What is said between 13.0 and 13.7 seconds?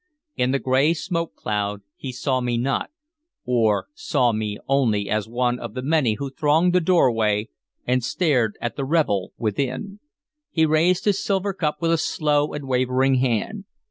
hand.